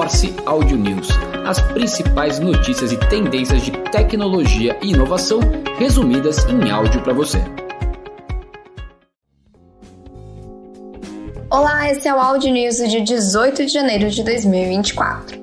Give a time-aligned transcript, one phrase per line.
[0.00, 1.08] Morse Audio News,
[1.46, 5.40] as principais notícias e tendências de tecnologia e inovação
[5.78, 7.36] resumidas em áudio para você.
[11.50, 15.39] Olá, esse é o Audio News de 18 de janeiro de 2024.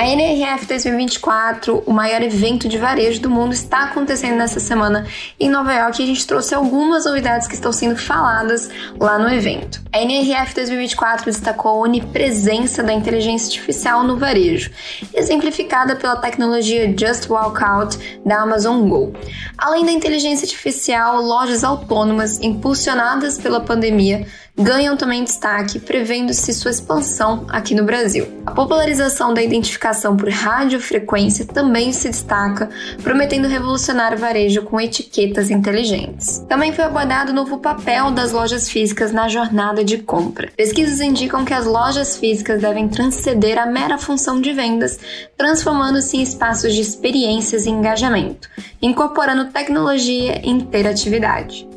[0.00, 5.06] A NRF 2024, o maior evento de varejo do mundo, está acontecendo nessa semana
[5.38, 9.28] em Nova York e a gente trouxe algumas novidades que estão sendo faladas lá no
[9.28, 9.82] evento.
[9.92, 14.70] A NRF 2024 destacou a onipresença da inteligência artificial no varejo,
[15.12, 19.12] exemplificada pela tecnologia Just Walk Out da Amazon Go.
[19.58, 27.46] Além da inteligência artificial, lojas autônomas impulsionadas pela pandemia ganham também destaque, prevendo-se sua expansão
[27.48, 28.26] aqui no Brasil.
[28.44, 32.68] A popularização da identificação por radiofrequência também se destaca,
[33.02, 36.38] prometendo revolucionar o varejo com etiquetas inteligentes.
[36.48, 40.50] Também foi abordado o novo papel das lojas físicas na jornada de compra.
[40.56, 44.98] Pesquisas indicam que as lojas físicas devem transcender a mera função de vendas,
[45.36, 48.48] transformando-se em espaços de experiências e engajamento,
[48.82, 51.68] incorporando tecnologia e interatividade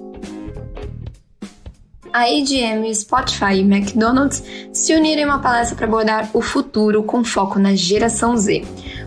[2.13, 7.23] a AGM, Spotify e McDonald's se uniram em uma palestra para abordar o futuro com
[7.23, 8.63] foco na geração Z.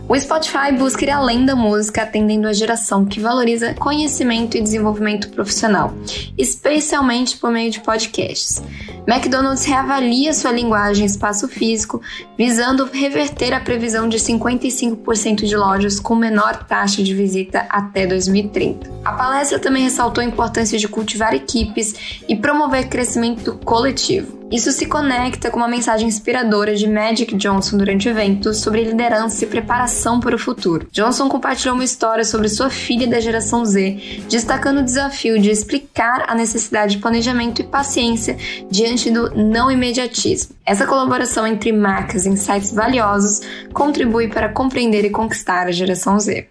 [0.09, 5.29] O Spotify busca ir além da música, atendendo a geração que valoriza conhecimento e desenvolvimento
[5.29, 5.93] profissional,
[6.37, 8.63] especialmente por meio de podcasts.
[9.05, 12.01] McDonald's reavalia sua linguagem espaço físico,
[12.37, 18.89] visando reverter a previsão de 55% de lojas com menor taxa de visita até 2030.
[19.03, 24.36] A palestra também ressaltou a importância de cultivar equipes e promover crescimento coletivo.
[24.49, 29.43] Isso se conecta com uma mensagem inspiradora de Magic Johnson durante o evento sobre liderança
[29.43, 30.87] e preparação para o futuro.
[30.89, 36.23] Johnson compartilhou uma história sobre sua filha da geração Z, destacando o desafio de explicar
[36.29, 38.37] a necessidade de planejamento e paciência
[38.71, 40.55] diante do não imediatismo.
[40.65, 43.41] Essa colaboração entre marcas e insights valiosos
[43.73, 46.47] contribui para compreender e conquistar a geração Z.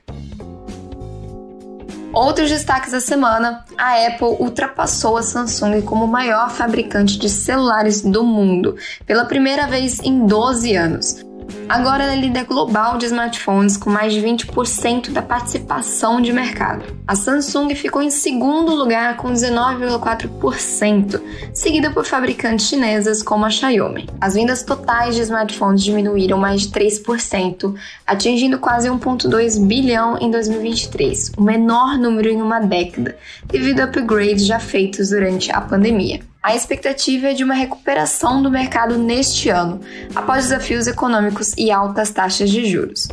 [2.16, 8.24] Outros destaques da semana: a Apple ultrapassou a Samsung como maior fabricante de celulares do
[8.24, 11.25] mundo, pela primeira vez em 12 anos.
[11.68, 16.84] Agora ela é líder global de smartphones com mais de 20% da participação de mercado.
[17.06, 21.20] A Samsung ficou em segundo lugar com 19,4%,
[21.52, 24.08] seguida por fabricantes chinesas como a Xiaomi.
[24.20, 27.74] As vendas totais de smartphones diminuíram mais de 3%,
[28.06, 34.46] atingindo quase 1,2 bilhão em 2023, o menor número em uma década, devido a upgrades
[34.46, 36.20] já feitos durante a pandemia.
[36.46, 39.80] A expectativa é de uma recuperação do mercado neste ano,
[40.14, 43.08] após desafios econômicos e altas taxas de juros.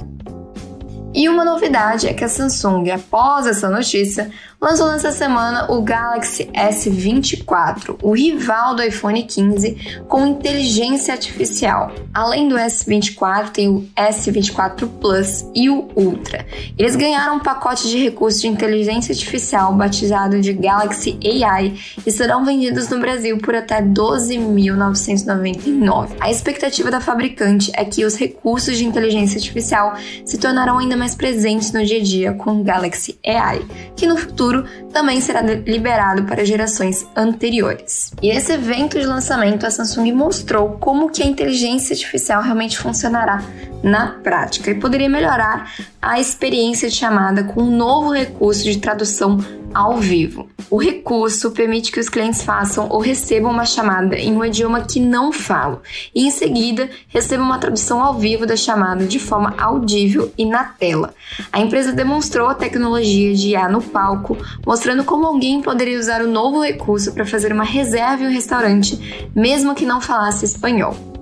[1.15, 4.29] E uma novidade é que a Samsung, após essa notícia,
[4.63, 11.91] lançou nessa semana o Galaxy S24, o rival do iPhone 15 com inteligência artificial.
[12.13, 16.45] Além do S24, tem o S24 Plus e o Ultra.
[16.77, 22.45] Eles ganharam um pacote de recursos de inteligência artificial batizado de Galaxy AI e serão
[22.45, 26.11] vendidos no Brasil por até 12.999.
[26.21, 31.15] A expectativa da fabricante é que os recursos de inteligência artificial se tornarão ainda mais
[31.15, 33.61] presentes no dia a dia com o Galaxy AI,
[33.97, 38.11] que no futuro futuro também será liberado para gerações anteriores.
[38.21, 43.41] E esse evento de lançamento, a Samsung mostrou como que a inteligência artificial realmente funcionará
[43.81, 49.39] na prática e poderia melhorar a experiência de chamada com um novo recurso de tradução
[49.73, 50.49] ao vivo.
[50.69, 54.99] O recurso permite que os clientes façam ou recebam uma chamada em um idioma que
[54.99, 55.81] não falam
[56.13, 60.63] e, em seguida, recebam uma tradução ao vivo da chamada de forma audível e na
[60.63, 61.13] tela.
[61.51, 66.27] A empresa demonstrou a tecnologia de IA no palco, mostrando como alguém poderia usar o
[66.27, 71.12] novo recurso para fazer uma reserva em um restaurante, mesmo que não falasse espanhol.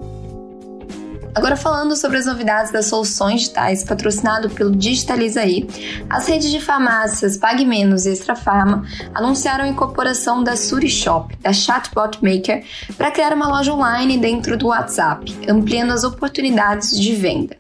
[1.33, 5.67] Agora falando sobre as novidades das soluções digitais patrocinado pelo Digitalizaí,
[6.09, 8.83] as redes de farmácias Pague Menos e Extra Farma
[9.13, 12.65] anunciaram a incorporação da Surishop, da Chatbot Maker,
[12.97, 17.55] para criar uma loja online dentro do WhatsApp, ampliando as oportunidades de venda.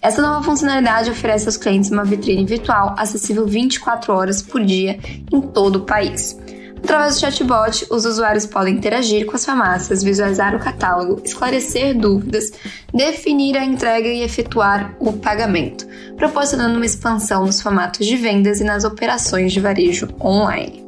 [0.00, 4.98] Essa nova funcionalidade oferece aos clientes uma vitrine virtual acessível 24 horas por dia
[5.32, 6.38] em todo o país.
[6.86, 12.52] Através do chatbot, os usuários podem interagir com as farmácias, visualizar o catálogo, esclarecer dúvidas,
[12.94, 15.84] definir a entrega e efetuar o pagamento,
[16.14, 20.86] proporcionando uma expansão nos formatos de vendas e nas operações de varejo online.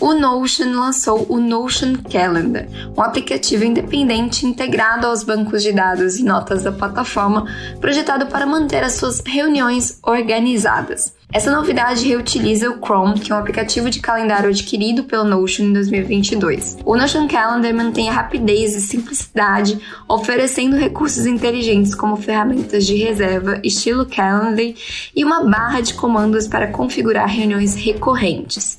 [0.00, 2.66] O Notion lançou o Notion Calendar,
[2.96, 7.44] um aplicativo independente integrado aos bancos de dados e notas da plataforma,
[7.78, 11.14] projetado para manter as suas reuniões organizadas.
[11.32, 15.72] Essa novidade reutiliza o Chrome, que é um aplicativo de calendário adquirido pelo Notion em
[15.72, 16.78] 2022.
[16.84, 19.78] O Notion Calendar mantém a rapidez e simplicidade,
[20.08, 24.72] oferecendo recursos inteligentes como ferramentas de reserva, estilo Calendar
[25.14, 28.78] e uma barra de comandos para configurar reuniões recorrentes.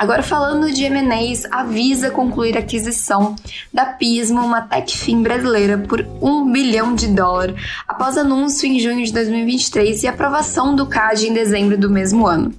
[0.00, 3.36] Agora falando de M&As, avisa concluir a aquisição
[3.70, 7.54] da Pismo, uma techfin brasileira, por 1 bilhão de dólar,
[7.86, 12.50] após anúncio em junho de 2023 e aprovação do CAD em dezembro do mesmo ano.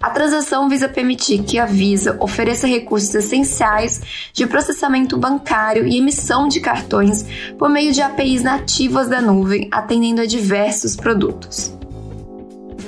[0.00, 4.00] A transação visa permitir que a Visa ofereça recursos essenciais
[4.32, 7.26] de processamento bancário e emissão de cartões
[7.58, 11.75] por meio de APIs nativas da nuvem, atendendo a diversos produtos.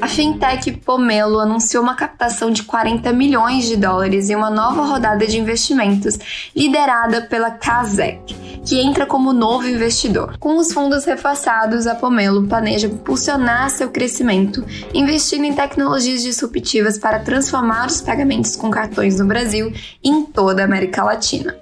[0.00, 5.26] A fintech Pomelo anunciou uma captação de 40 milhões de dólares em uma nova rodada
[5.26, 6.18] de investimentos
[6.54, 8.34] liderada pela Kazek,
[8.64, 10.38] que entra como novo investidor.
[10.38, 14.64] Com os fundos reforçados, a Pomelo planeja impulsionar seu crescimento,
[14.94, 19.72] investindo em tecnologias disruptivas para transformar os pagamentos com cartões no Brasil
[20.02, 21.56] e em toda a América Latina.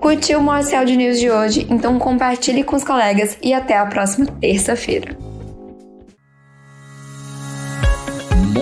[0.00, 1.66] Curtiu o Morse Audio News de hoje?
[1.70, 5.23] Então compartilhe com os colegas e até a próxima terça-feira.